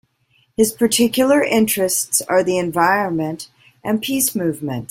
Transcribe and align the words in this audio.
His 0.57 0.71
particular 0.73 1.43
interests 1.43 2.23
are 2.23 2.43
the 2.43 2.57
environment 2.57 3.49
and 3.83 4.01
peace 4.01 4.33
movements. 4.33 4.79